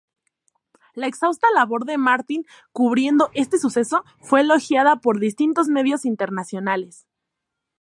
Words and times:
La 0.95 1.05
exhaustiva 1.05 1.51
labor 1.53 1.85
de 1.85 1.99
Martin 1.99 2.43
cubriendo 2.71 3.29
este 3.35 3.59
suceso 3.59 4.03
fue 4.19 4.41
elogiada 4.41 4.95
por 4.95 5.19
distintos 5.19 5.67
medios 5.67 6.05
internacionales. 6.05 7.05